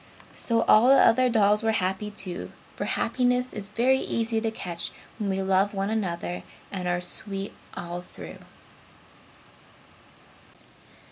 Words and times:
So 0.35 0.63
all 0.63 0.87
the 0.87 0.95
other 0.99 1.29
dolls 1.29 1.61
were 1.61 1.73
happy, 1.73 2.09
too, 2.09 2.51
for 2.75 2.85
happiness 2.85 3.53
is 3.53 3.69
very 3.69 3.99
easy 3.99 4.41
to 4.41 4.49
catch 4.49 4.89
when 5.19 5.29
we 5.29 5.43
love 5.43 5.75
one 5.75 5.91
another 5.91 6.41
and 6.71 6.87
are 6.87 6.99
sweet 6.99 7.53
all 7.77 8.01
through. 8.01 8.39